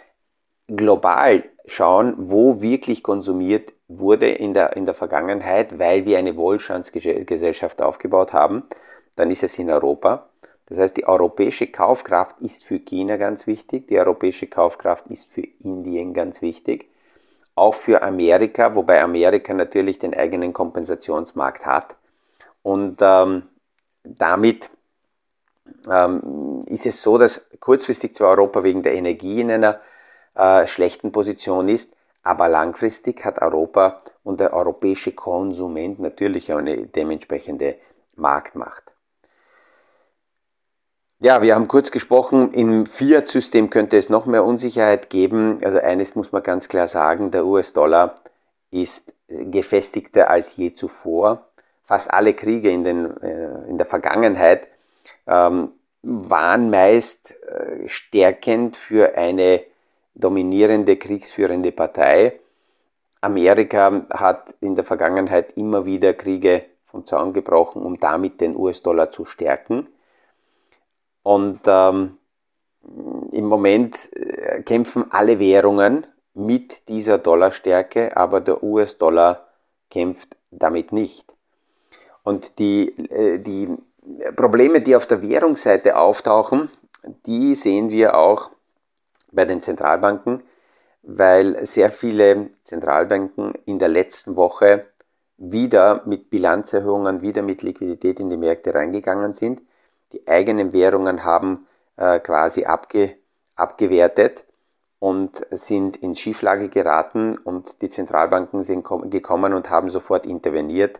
global 0.67 1.43
schauen, 1.65 2.15
wo 2.17 2.61
wirklich 2.61 3.03
konsumiert 3.03 3.73
wurde 3.87 4.29
in 4.29 4.53
der, 4.53 4.75
in 4.75 4.85
der 4.85 4.95
Vergangenheit, 4.95 5.79
weil 5.79 6.05
wir 6.05 6.17
eine 6.17 6.35
Wohlstandsgesellschaft 6.35 7.81
aufgebaut 7.81 8.33
haben, 8.33 8.63
dann 9.15 9.31
ist 9.31 9.43
es 9.43 9.57
in 9.59 9.69
Europa. 9.69 10.29
Das 10.65 10.77
heißt, 10.77 10.97
die 10.97 11.07
europäische 11.07 11.67
Kaufkraft 11.67 12.41
ist 12.41 12.65
für 12.65 12.79
China 12.79 13.15
ganz 13.15 13.47
wichtig, 13.47 13.87
die 13.87 13.97
europäische 13.97 14.47
Kaufkraft 14.47 15.07
ist 15.07 15.31
für 15.31 15.47
Indien 15.63 16.13
ganz 16.13 16.41
wichtig 16.41 16.89
auch 17.57 17.75
für 17.75 18.01
Amerika, 18.01 18.75
wobei 18.75 19.01
Amerika 19.01 19.53
natürlich 19.53 19.99
den 19.99 20.13
eigenen 20.13 20.53
Kompensationsmarkt 20.53 21.65
hat. 21.65 21.95
Und 22.63 22.97
ähm, 23.01 23.43
damit 24.03 24.69
ähm, 25.89 26.61
ist 26.67 26.85
es 26.85 27.01
so, 27.01 27.17
dass 27.17 27.49
kurzfristig 27.59 28.15
zwar 28.15 28.31
Europa 28.31 28.63
wegen 28.63 28.83
der 28.83 28.93
Energie 28.93 29.41
in 29.41 29.51
einer 29.51 29.79
äh, 30.35 30.67
schlechten 30.67 31.11
Position 31.11 31.67
ist, 31.67 31.95
aber 32.23 32.49
langfristig 32.49 33.23
hat 33.25 33.41
Europa 33.41 33.97
und 34.23 34.39
der 34.39 34.53
europäische 34.53 35.13
Konsument 35.13 35.99
natürlich 35.99 36.51
eine 36.53 36.87
dementsprechende 36.87 37.77
Marktmacht. 38.15 38.83
Ja, 41.19 41.41
wir 41.41 41.55
haben 41.55 41.67
kurz 41.67 41.89
gesprochen, 41.89 42.51
im 42.51 42.85
Fiat-System 42.85 43.71
könnte 43.71 43.97
es 43.97 44.07
noch 44.07 44.27
mehr 44.27 44.45
Unsicherheit 44.45 45.09
geben. 45.09 45.59
Also 45.63 45.79
eines 45.79 46.13
muss 46.13 46.31
man 46.31 46.43
ganz 46.43 46.69
klar 46.69 46.87
sagen, 46.87 47.31
der 47.31 47.43
US-Dollar 47.43 48.13
ist 48.69 49.15
gefestigter 49.27 50.29
als 50.29 50.57
je 50.57 50.75
zuvor. 50.75 51.47
Fast 51.83 52.13
alle 52.13 52.35
Kriege 52.35 52.69
in, 52.69 52.83
den, 52.83 53.17
äh, 53.21 53.67
in 53.67 53.79
der 53.79 53.87
Vergangenheit 53.87 54.67
ähm, 55.25 55.71
waren 56.03 56.69
meist 56.69 57.35
äh, 57.45 57.87
stärkend 57.87 58.77
für 58.77 59.17
eine 59.17 59.61
dominierende, 60.13 60.97
kriegsführende 60.97 61.71
Partei. 61.71 62.39
Amerika 63.21 64.05
hat 64.11 64.53
in 64.61 64.75
der 64.75 64.85
Vergangenheit 64.85 65.57
immer 65.57 65.85
wieder 65.85 66.13
Kriege 66.13 66.65
vom 66.85 67.07
Zaun 67.07 67.33
gebrochen, 67.33 67.81
um 67.81 67.99
damit 67.99 68.39
den 68.39 68.55
US-Dollar 68.55 69.11
zu 69.11 69.25
stärken. 69.25 69.87
Und 71.27 71.59
ähm, 71.65 72.19
im 73.33 73.45
Moment 73.47 74.13
äh, 74.15 74.61
kämpfen 74.61 75.07
alle 75.09 75.39
Währungen 75.39 76.07
mit 76.33 76.87
dieser 76.87 77.17
Dollarstärke, 77.17 78.15
aber 78.15 78.39
der 78.39 78.63
US-Dollar 78.63 79.45
kämpft 79.91 80.37
damit 80.51 80.93
nicht. 80.93 81.33
Und 82.23 82.59
die, 82.59 82.97
äh, 83.09 83.39
die 83.39 83.67
Probleme, 84.37 84.79
die 84.79 84.95
auf 84.95 85.05
der 85.05 85.21
Währungsseite 85.21 85.97
auftauchen, 85.97 86.69
die 87.25 87.55
sehen 87.55 87.91
wir 87.91 88.17
auch 88.17 88.49
bei 89.33 89.43
den 89.43 89.61
Zentralbanken, 89.61 90.43
weil 91.01 91.65
sehr 91.65 91.89
viele 91.89 92.51
Zentralbanken 92.63 93.53
in 93.65 93.79
der 93.79 93.89
letzten 93.89 94.37
Woche 94.37 94.85
wieder 95.37 96.03
mit 96.05 96.29
Bilanzerhöhungen, 96.29 97.21
wieder 97.21 97.41
mit 97.41 97.63
Liquidität 97.63 98.21
in 98.21 98.29
die 98.29 98.37
Märkte 98.37 98.73
reingegangen 98.73 99.33
sind 99.33 99.61
die 100.11 100.27
eigenen 100.27 100.73
Währungen 100.73 101.23
haben 101.23 101.67
äh, 101.97 102.19
quasi 102.19 102.65
abge, 102.65 103.15
abgewertet 103.55 104.45
und 104.99 105.45
sind 105.51 105.97
in 105.97 106.15
Schieflage 106.15 106.69
geraten 106.69 107.37
und 107.37 107.81
die 107.81 107.89
Zentralbanken 107.89 108.63
sind 108.63 108.85
gekommen 109.11 109.53
und 109.53 109.69
haben 109.69 109.89
sofort 109.89 110.25
interveniert. 110.25 110.99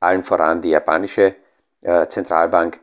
Allen 0.00 0.22
voran 0.22 0.62
die 0.62 0.70
japanische 0.70 1.34
äh, 1.80 2.06
Zentralbank, 2.08 2.80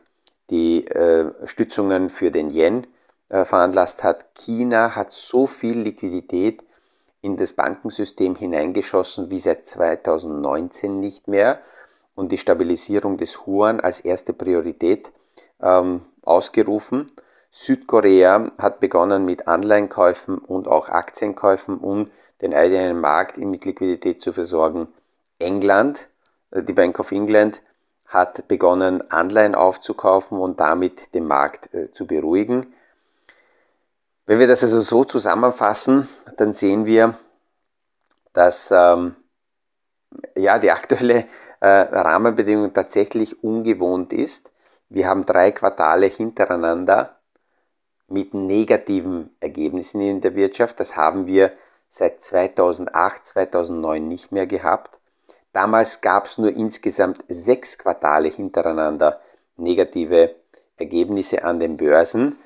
die 0.50 0.86
äh, 0.86 1.32
Stützungen 1.46 2.10
für 2.10 2.30
den 2.30 2.50
Yen 2.50 2.86
äh, 3.28 3.44
veranlasst 3.44 4.04
hat. 4.04 4.34
China 4.34 4.94
hat 4.94 5.12
so 5.12 5.46
viel 5.46 5.78
Liquidität 5.78 6.62
in 7.22 7.36
das 7.38 7.54
Bankensystem 7.54 8.36
hineingeschossen 8.36 9.30
wie 9.30 9.38
seit 9.38 9.66
2019 9.66 11.00
nicht 11.00 11.26
mehr 11.26 11.60
und 12.14 12.32
die 12.32 12.38
Stabilisierung 12.38 13.16
des 13.16 13.38
Yuan 13.46 13.80
als 13.80 14.00
erste 14.00 14.34
Priorität 14.34 15.10
ähm, 15.60 16.02
ausgerufen. 16.22 17.10
Südkorea 17.50 18.50
hat 18.58 18.80
begonnen 18.80 19.24
mit 19.24 19.46
Anleihenkäufen 19.46 20.38
und 20.38 20.66
auch 20.66 20.88
Aktienkäufen, 20.88 21.78
um 21.78 22.10
den 22.42 22.52
eigenen 22.52 23.00
Markt 23.00 23.38
mit 23.38 23.64
Liquidität 23.64 24.20
zu 24.20 24.32
versorgen. 24.32 24.88
England, 25.38 26.08
äh, 26.50 26.62
die 26.62 26.72
Bank 26.72 26.98
of 26.98 27.12
England, 27.12 27.62
hat 28.06 28.48
begonnen, 28.48 29.10
Anleihen 29.10 29.54
aufzukaufen 29.54 30.38
und 30.38 30.60
damit 30.60 31.14
den 31.14 31.26
Markt 31.26 31.72
äh, 31.74 31.92
zu 31.92 32.06
beruhigen. 32.06 32.74
Wenn 34.26 34.38
wir 34.38 34.46
das 34.46 34.62
also 34.62 34.80
so 34.80 35.04
zusammenfassen, 35.04 36.08
dann 36.36 36.52
sehen 36.52 36.86
wir, 36.86 37.14
dass 38.32 38.70
ähm, 38.70 39.16
ja, 40.34 40.58
die 40.58 40.70
aktuelle 40.70 41.26
äh, 41.60 41.68
Rahmenbedingung 41.68 42.72
tatsächlich 42.72 43.44
ungewohnt 43.44 44.12
ist. 44.12 44.53
Wir 44.94 45.08
haben 45.08 45.26
drei 45.26 45.50
Quartale 45.50 46.06
hintereinander 46.06 47.16
mit 48.06 48.32
negativen 48.32 49.34
Ergebnissen 49.40 50.00
in 50.00 50.20
der 50.20 50.36
Wirtschaft. 50.36 50.78
Das 50.78 50.96
haben 50.96 51.26
wir 51.26 51.50
seit 51.88 52.22
2008, 52.22 53.26
2009 53.26 54.06
nicht 54.06 54.30
mehr 54.30 54.46
gehabt. 54.46 54.96
Damals 55.52 56.00
gab 56.00 56.26
es 56.26 56.38
nur 56.38 56.54
insgesamt 56.54 57.24
sechs 57.28 57.76
Quartale 57.76 58.28
hintereinander 58.28 59.20
negative 59.56 60.36
Ergebnisse 60.76 61.42
an 61.42 61.58
den 61.58 61.76
Börsen. 61.76 62.38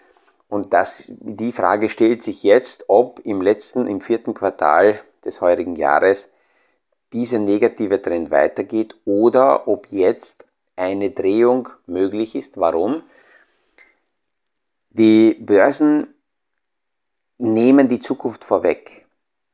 Und 0.49 0.73
das, 0.73 1.05
die 1.07 1.53
Frage 1.53 1.91
stellt 1.91 2.23
sich 2.23 2.45
jetzt, 2.45 2.87
ob 2.89 3.21
im 3.27 3.43
letzten, 3.43 3.87
im 3.87 4.01
vierten 4.01 4.33
Quartal 4.33 4.99
des 5.23 5.43
heurigen 5.43 5.77
Jahres 5.77 6.33
dieser 7.13 7.41
negative 7.41 8.01
Trend 8.01 8.31
weitergeht 8.31 8.97
oder 9.05 9.69
ob 9.69 9.89
jetzt 9.93 10.48
eine 10.79 11.11
Drehung 11.11 11.69
möglich 11.87 12.35
ist. 12.35 12.59
Warum? 12.59 13.03
Die 14.91 15.35
Börsen 15.35 16.15
nehmen 17.39 17.89
die 17.89 18.01
Zukunft 18.01 18.45
vorweg. 18.45 19.07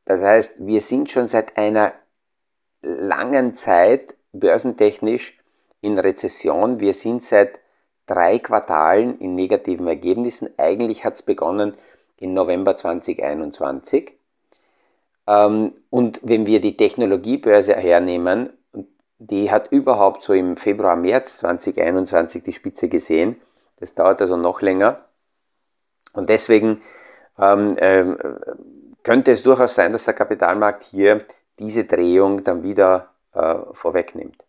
Das 0.04 0.20
heißt, 0.20 0.66
wir 0.66 0.80
sind 0.80 1.10
schon 1.10 1.26
seit 1.26 1.56
einer 1.56 1.92
langen 2.82 3.56
Zeit 3.56 4.14
börsentechnisch 4.32 5.38
in 5.80 5.98
Rezession. 5.98 6.80
Wir 6.80 6.94
sind 6.94 7.22
seit 7.22 7.60
drei 8.06 8.38
Quartalen 8.38 9.18
in 9.18 9.34
negativen 9.34 9.86
Ergebnissen. 9.86 10.50
Eigentlich 10.58 11.04
hat 11.04 11.14
es 11.14 11.22
begonnen 11.22 11.74
im 12.20 12.34
November 12.34 12.76
2021. 12.76 14.12
Ähm, 15.26 15.72
und 15.90 16.20
wenn 16.22 16.46
wir 16.46 16.60
die 16.60 16.76
Technologiebörse 16.76 17.74
hernehmen, 17.74 18.52
die 19.18 19.50
hat 19.50 19.70
überhaupt 19.70 20.22
so 20.22 20.32
im 20.32 20.56
Februar, 20.56 20.96
März 20.96 21.38
2021 21.38 22.42
die 22.42 22.52
Spitze 22.52 22.88
gesehen. 22.88 23.40
Das 23.78 23.94
dauert 23.94 24.20
also 24.20 24.36
noch 24.36 24.60
länger. 24.60 25.04
Und 26.12 26.28
deswegen 26.28 26.82
ähm, 27.38 27.76
äh, 27.76 28.04
könnte 29.02 29.32
es 29.32 29.42
durchaus 29.42 29.74
sein, 29.74 29.92
dass 29.92 30.04
der 30.04 30.14
Kapitalmarkt 30.14 30.84
hier 30.84 31.24
diese 31.58 31.84
Drehung 31.84 32.44
dann 32.44 32.62
wieder 32.62 33.10
äh, 33.32 33.56
vorwegnimmt. 33.72 34.44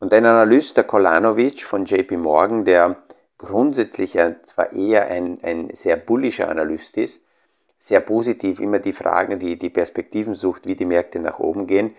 Und 0.00 0.12
ein 0.12 0.26
Analyst, 0.26 0.76
der 0.76 0.84
Kolanovic 0.84 1.62
von 1.62 1.84
JP 1.84 2.16
Morgan, 2.18 2.64
der 2.64 2.96
grundsätzlich 3.38 4.18
zwar 4.44 4.72
eher 4.72 5.06
ein, 5.06 5.38
ein 5.42 5.70
sehr 5.72 5.96
bullischer 5.96 6.48
Analyst 6.48 6.96
ist, 6.96 7.22
sehr 7.78 8.00
positiv 8.00 8.60
immer 8.60 8.78
die 8.78 8.92
Fragen, 8.92 9.38
die, 9.38 9.58
die 9.58 9.70
Perspektiven 9.70 10.34
sucht, 10.34 10.66
wie 10.66 10.76
die 10.76 10.86
Märkte 10.86 11.18
nach 11.18 11.38
oben 11.38 11.66
gehen, 11.66 11.94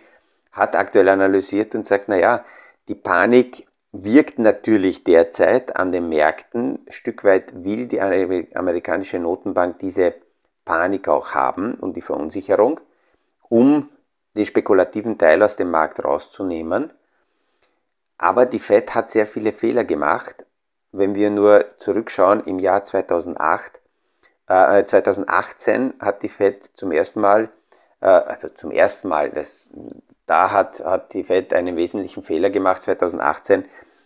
hat 0.56 0.76
aktuell 0.76 1.10
analysiert 1.10 1.76
und 1.76 1.86
sagt, 1.86 2.08
naja, 2.08 2.44
die 2.88 2.96
Panik 2.96 3.68
wirkt 3.92 4.40
natürlich 4.40 5.04
derzeit 5.04 5.76
an 5.76 5.92
den 5.92 6.10
Märkten. 6.10 6.80
Ein 6.88 6.92
Stück 6.92 7.24
weit 7.24 7.64
will 7.64 7.88
die 7.88 8.02
amerikanische 8.02 9.20
Notenbank 9.20 9.80
diese 9.80 10.16
Panik 10.64 11.08
auch 11.08 11.34
haben 11.34 11.76
und 11.76 11.96
die 11.96 12.02
Verunsicherung, 12.02 12.80
um 13.50 13.90
den 14.36 14.46
spekulativen 14.46 15.18
Teil 15.18 15.44
aus 15.44 15.56
dem 15.56 15.72
Markt 15.72 16.04
rauszunehmen. 16.04 16.92
Aber 18.18 18.46
die 18.46 18.60
Fed 18.60 18.96
hat 18.96 19.12
sehr 19.12 19.26
viele 19.26 19.52
Fehler 19.52 19.84
gemacht. 19.84 20.46
Wenn 20.92 21.16
wir 21.16 21.30
nur 21.30 21.66
zurückschauen 21.80 22.46
im 22.46 22.60
Jahr 22.60 22.86
2008, 22.86 23.82
äh, 24.48 24.86
2018 24.86 25.96
hat 26.00 26.24
die 26.24 26.30
Fed 26.30 26.70
zum 26.76 26.92
ersten 26.92 27.20
Mal, 27.20 27.50
äh, 28.00 28.08
also 28.08 28.48
zum 28.50 28.72
ersten 28.72 29.10
Mal, 29.10 29.32
das, 29.32 29.68
da 30.26 30.52
hat, 30.52 30.84
hat 30.84 31.14
die 31.14 31.24
Fed 31.24 31.54
einen 31.54 31.76
wesentlichen 31.76 32.24
Fehler 32.24 32.50
gemacht. 32.50 32.84
2018 32.84 33.66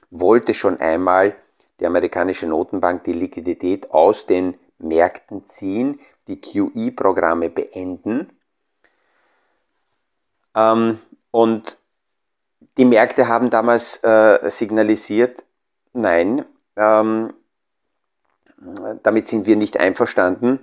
wollte 0.10 0.54
schon 0.54 0.80
einmal 0.80 1.36
die 1.80 1.86
amerikanische 1.86 2.48
Notenbank 2.48 3.04
die 3.04 3.14
Liquidität 3.14 3.92
aus 3.92 4.26
den 4.26 4.58
Märkten 4.80 5.46
ziehen, 5.46 6.00
die 6.28 6.42
QE-Programme 6.42 7.50
beenden 7.50 8.30
ähm, 10.56 11.00
und 11.32 11.78
die 12.78 12.86
Märkte 12.86 13.28
haben 13.28 13.50
damals 13.50 14.04
äh, 14.04 14.50
signalisiert, 14.50 15.44
nein, 15.94 16.46
ähm, 16.76 17.34
damit 19.04 19.28
sind 19.28 19.48
wir 19.48 19.56
nicht 19.56 19.80
einverstanden. 19.80 20.60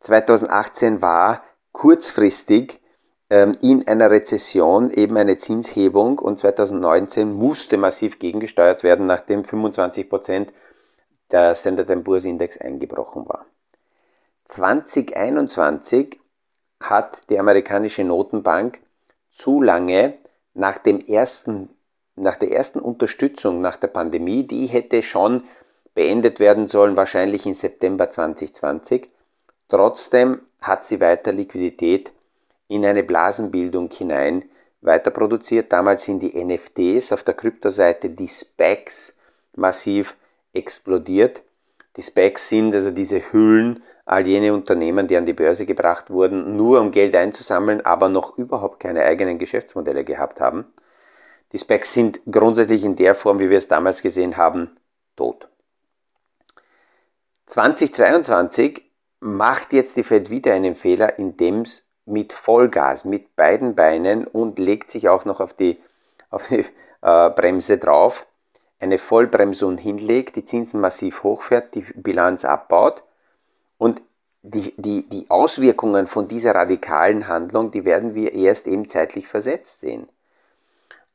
2018 0.00 1.02
war 1.02 1.42
kurzfristig 1.72 2.80
in 3.28 3.88
einer 3.88 4.10
Rezession 4.10 4.90
eben 4.90 5.16
eine 5.16 5.38
Zinshebung 5.38 6.18
und 6.18 6.38
2019 6.38 7.32
musste 7.32 7.78
massiv 7.78 8.18
gegengesteuert 8.18 8.82
werden, 8.82 9.06
nachdem 9.06 9.42
25% 9.42 10.48
der 11.30 11.54
Standard 11.54 12.04
Poor's 12.04 12.24
Index 12.24 12.58
eingebrochen 12.58 13.26
war. 13.26 13.46
2021 14.44 16.20
hat 16.80 17.30
die 17.30 17.38
amerikanische 17.38 18.04
Notenbank 18.04 18.78
zu 19.30 19.62
lange 19.62 20.18
nach, 20.52 20.78
dem 20.78 21.00
ersten, 21.00 21.70
nach 22.14 22.36
der 22.36 22.52
ersten 22.52 22.78
Unterstützung 22.78 23.60
nach 23.60 23.76
der 23.76 23.88
Pandemie, 23.88 24.46
die 24.46 24.66
hätte 24.66 25.02
schon 25.02 25.44
beendet 25.94 26.40
werden 26.40 26.68
sollen, 26.68 26.96
wahrscheinlich 26.96 27.46
im 27.46 27.54
September 27.54 28.10
2020. 28.10 29.08
Trotzdem 29.68 30.40
hat 30.60 30.84
sie 30.84 31.00
weiter 31.00 31.32
Liquidität 31.32 32.12
in 32.68 32.84
eine 32.84 33.02
Blasenbildung 33.02 33.90
hinein 33.90 34.44
weiter 34.80 35.10
produziert. 35.10 35.72
Damals 35.72 36.04
sind 36.04 36.22
die 36.22 36.42
NFTs 36.42 37.12
auf 37.12 37.24
der 37.24 37.34
Kryptoseite, 37.34 38.10
die 38.10 38.28
Specs, 38.28 39.18
massiv 39.56 40.16
explodiert. 40.52 41.42
Die 41.96 42.02
Specs 42.02 42.48
sind 42.48 42.74
also 42.74 42.90
diese 42.90 43.32
Hüllen, 43.32 43.82
all 44.04 44.26
jene 44.26 44.52
Unternehmen, 44.52 45.08
die 45.08 45.16
an 45.16 45.26
die 45.26 45.32
Börse 45.32 45.64
gebracht 45.64 46.10
wurden, 46.10 46.56
nur 46.56 46.80
um 46.80 46.90
Geld 46.90 47.14
einzusammeln, 47.14 47.80
aber 47.80 48.08
noch 48.08 48.36
überhaupt 48.36 48.80
keine 48.80 49.04
eigenen 49.04 49.38
Geschäftsmodelle 49.38 50.04
gehabt 50.04 50.40
haben. 50.40 50.66
Die 51.52 51.58
Specs 51.58 51.92
sind 51.92 52.20
grundsätzlich 52.30 52.84
in 52.84 52.96
der 52.96 53.14
Form, 53.14 53.38
wie 53.38 53.48
wir 53.48 53.58
es 53.58 53.68
damals 53.68 54.02
gesehen 54.02 54.36
haben, 54.36 54.76
tot. 55.16 55.48
2022 57.46 58.82
macht 59.20 59.72
jetzt 59.72 59.96
die 59.96 60.02
Fed 60.02 60.30
wieder 60.30 60.52
einen 60.52 60.74
Fehler, 60.74 61.18
indem 61.18 61.62
es 61.62 61.88
mit 62.06 62.32
Vollgas, 62.32 63.04
mit 63.04 63.36
beiden 63.36 63.74
Beinen 63.74 64.26
und 64.26 64.58
legt 64.58 64.90
sich 64.90 65.08
auch 65.08 65.24
noch 65.24 65.40
auf 65.40 65.54
die, 65.54 65.78
auf 66.30 66.48
die 66.48 66.64
äh, 67.02 67.30
Bremse 67.30 67.78
drauf, 67.78 68.26
eine 68.80 68.98
Vollbremsung 68.98 69.78
hinlegt, 69.78 70.36
die 70.36 70.44
Zinsen 70.44 70.80
massiv 70.80 71.22
hochfährt, 71.22 71.74
die 71.74 71.82
Bilanz 71.94 72.44
abbaut 72.44 73.02
und 73.78 74.02
die, 74.42 74.74
die, 74.76 75.08
die 75.08 75.30
Auswirkungen 75.30 76.06
von 76.06 76.28
dieser 76.28 76.54
radikalen 76.54 77.28
Handlung, 77.28 77.70
die 77.70 77.86
werden 77.86 78.14
wir 78.14 78.34
erst 78.34 78.66
eben 78.66 78.88
zeitlich 78.88 79.26
versetzt 79.26 79.80
sehen. 79.80 80.06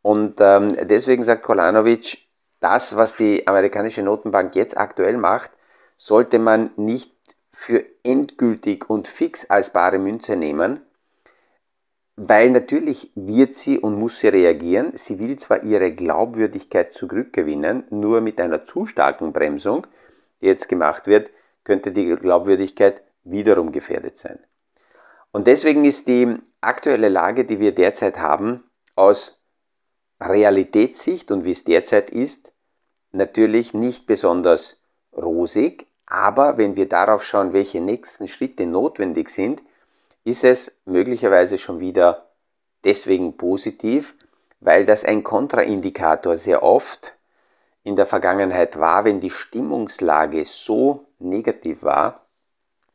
Und 0.02 0.38
ähm, 0.40 0.76
deswegen 0.88 1.24
sagt 1.24 1.44
Kolanovic, 1.44 2.18
das, 2.60 2.96
was 2.96 3.16
die 3.16 3.48
amerikanische 3.48 4.02
Notenbank 4.02 4.56
jetzt 4.56 4.78
aktuell 4.78 5.18
macht, 5.18 5.52
sollte 5.98 6.40
man 6.40 6.72
nicht 6.76 7.14
für 7.52 7.84
endgültig 8.04 8.90
und 8.90 9.08
fix 9.08 9.50
als 9.50 9.74
bare 9.74 10.00
Münze 10.00 10.36
nehmen, 10.36 10.82
weil 12.16 12.50
natürlich 12.50 13.12
wird 13.16 13.56
sie 13.56 13.80
und 13.80 13.98
muss 13.98 14.20
sie 14.20 14.28
reagieren. 14.28 14.92
Sie 14.96 15.20
will 15.20 15.40
zwar 15.40 15.64
ihre 15.64 15.94
Glaubwürdigkeit 15.94 16.94
zurückgewinnen, 16.94 17.86
nur 17.90 18.22
mit 18.22 18.42
einer 18.42 18.66
zu 18.66 18.86
starken 18.86 19.32
Bremsung, 19.32 19.88
die 20.42 20.48
jetzt 20.48 20.68
gemacht 20.68 21.08
wird, 21.08 21.32
könnte 21.64 21.92
die 21.92 22.08
Glaubwürdigkeit 22.16 23.04
wiederum 23.24 23.72
gefährdet 23.72 24.18
sein. 24.18 24.40
Und 25.32 25.48
deswegen 25.48 25.86
ist 25.86 26.08
die 26.08 26.36
aktuelle 26.62 27.10
Lage, 27.10 27.46
die 27.46 27.60
wir 27.60 27.74
derzeit 27.74 28.20
haben, 28.20 28.64
aus 28.96 29.40
Realitätssicht 30.20 31.32
und 31.32 31.46
wie 31.46 31.52
es 31.52 31.64
derzeit 31.64 32.10
ist, 32.10 32.52
natürlich 33.12 33.74
nicht 33.74 34.08
besonders 34.08 34.82
rosig, 35.16 35.88
aber 36.10 36.58
wenn 36.58 36.76
wir 36.76 36.90
darauf 36.90 37.24
schauen, 37.24 37.54
welche 37.54 37.80
nächsten 37.80 38.28
Schritte 38.28 38.66
notwendig 38.66 39.30
sind, 39.30 39.62
ist 40.24 40.44
es 40.44 40.82
möglicherweise 40.86 41.58
schon 41.58 41.80
wieder 41.80 42.26
deswegen 42.84 43.38
positiv, 43.38 44.16
weil 44.60 44.86
das 44.86 45.06
ein 45.06 45.24
Kontraindikator 45.24 46.38
sehr 46.38 46.64
oft 46.64 47.16
in 47.84 47.96
der 47.96 48.08
Vergangenheit 48.08 48.80
war, 48.80 49.06
wenn 49.06 49.22
die 49.22 49.30
Stimmungslage 49.30 50.46
so 50.46 51.06
negativ 51.20 51.84
war, 51.84 52.26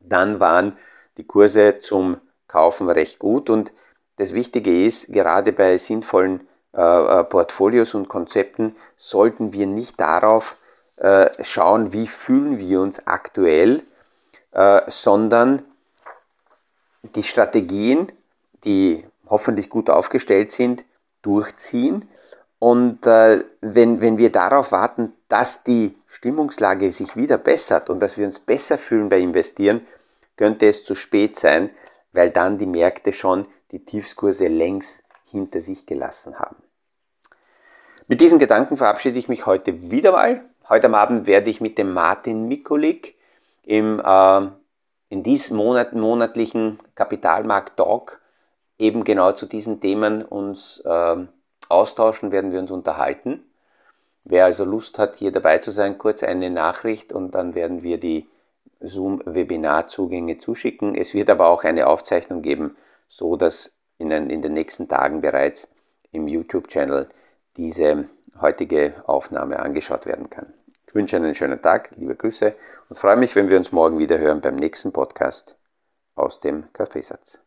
dann 0.01 0.41
waren 0.41 0.77
die 1.17 1.25
Kurse 1.25 1.79
zum 1.79 2.21
Kaufen 2.49 2.91
recht 2.91 3.19
gut. 3.19 3.49
Und 3.49 3.73
das 4.17 4.35
Wichtige 4.35 4.85
ist, 4.85 5.13
gerade 5.13 5.53
bei 5.53 5.79
sinnvollen 5.79 6.47
äh, 6.75 6.81
äh, 7.21 7.25
Portfolios 7.25 7.95
und 7.95 8.09
Konzepten 8.09 8.77
sollten 8.97 9.53
wir 9.53 9.67
nicht 9.67 9.99
darauf 10.01 10.57
äh, 10.97 11.31
schauen, 11.43 11.93
wie 11.93 12.07
fühlen 12.07 12.59
wir 12.59 12.81
uns 12.81 13.07
aktuell, 13.07 13.83
äh, 14.53 14.83
sondern 14.89 15.63
die 17.15 17.23
Strategien, 17.23 18.13
die 18.65 19.05
hoffentlich 19.29 19.69
gut 19.69 19.91
aufgestellt 19.91 20.53
sind, 20.53 20.85
durchziehen. 21.23 22.09
Und 22.59 23.07
äh, 23.07 23.45
wenn, 23.61 24.01
wenn 24.01 24.19
wir 24.19 24.31
darauf 24.33 24.73
warten, 24.73 25.13
dass 25.29 25.65
die 25.65 25.97
Stimmungslage 26.07 26.91
sich 26.93 27.17
wieder 27.17 27.39
bessert 27.39 27.91
und 27.91 28.01
dass 28.01 28.17
wir 28.17 28.27
uns 28.27 28.39
besser 28.39 28.79
fühlen 28.79 29.09
bei 29.09 29.19
Investieren, 29.19 29.87
könnte 30.37 30.67
es 30.67 30.85
zu 30.85 30.95
spät 30.95 31.37
sein, 31.37 31.71
weil 32.13 32.31
dann 32.31 32.59
die 32.59 32.67
Märkte 32.67 33.13
schon 33.13 33.47
die 33.73 33.85
Tiefskurse 33.85 34.47
längst 34.47 35.03
hinter 35.27 35.61
sich 35.61 35.85
gelassen 35.87 36.39
haben. 36.39 36.57
Mit 38.07 38.21
diesen 38.21 38.39
Gedanken 38.39 38.77
verabschiede 38.77 39.19
ich 39.19 39.29
mich 39.29 39.47
heute 39.47 39.91
wieder 39.91 40.13
mal. 40.13 40.45
Heute 40.67 40.87
am 40.87 40.95
Abend 40.95 41.27
werde 41.27 41.51
ich 41.51 41.61
mit 41.61 41.77
dem 41.77 41.93
Martin 41.93 42.49
Mikulik 42.49 43.17
im, 43.65 44.01
äh, 44.03 44.49
in 45.11 45.23
diesem 45.23 45.59
Monat, 45.59 45.93
monatlichen 45.93 46.79
Kapitalmarkt-Talk 46.95 48.19
eben 48.79 49.05
genau 49.05 49.33
zu 49.33 49.45
diesen 49.45 49.83
Themen 49.83 50.23
uns 50.23 50.81
äh, 50.87 51.17
austauschen, 51.69 52.33
werden 52.33 52.51
wir 52.51 52.61
uns 52.61 52.71
unterhalten. 52.71 53.45
Wer 54.25 54.47
also 54.47 54.65
Lust 54.65 54.99
hat, 54.99 55.17
hier 55.17 55.33
dabei 55.33 55.59
zu 55.59 55.71
sein, 55.71 55.99
kurz 55.99 56.23
eine 56.23 56.49
Nachricht 56.49 57.13
und 57.13 57.33
dann 57.33 57.55
werden 57.55 57.83
wir 57.83 57.99
die 57.99 58.27
Zoom-Webinar-Zugänge 58.81 60.39
zuschicken. 60.39 60.95
Es 60.95 61.13
wird 61.13 61.29
aber 61.29 61.49
auch 61.49 61.65
eine 61.65 61.89
Aufzeichnung 61.89 62.41
geben, 62.41 62.75
so 63.07 63.37
dass 63.37 63.77
in 63.99 64.11
in 64.11 64.41
den 64.41 64.55
nächsten 64.55 64.89
Tagen 64.89 65.21
bereits 65.21 65.75
im 66.11 66.27
YouTube-Channel 66.27 67.11
diese 67.59 68.09
heutige 68.41 68.95
Aufnahme 69.07 69.59
angeschaut 69.61 70.07
werden 70.07 70.31
kann. 70.31 70.53
Ich 70.87 70.95
wünsche 70.95 71.17
einen 71.17 71.35
schönen 71.35 71.61
Tag, 71.61 71.91
liebe 71.97 72.15
Grüße 72.15 72.55
und 72.89 72.99
freue 72.99 73.17
mich, 73.17 73.35
wenn 73.35 73.49
wir 73.49 73.57
uns 73.57 73.73
morgen 73.73 73.99
wieder 73.99 74.19
hören 74.19 74.41
beim 74.41 74.57
nächsten 74.57 74.93
Podcast 74.93 75.57
aus 76.15 76.41
dem 76.41 76.73
Kaffeesatz. 76.73 77.41